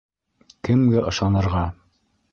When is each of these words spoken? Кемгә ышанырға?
Кемгә 0.69 1.05
ышанырға? 1.13 1.63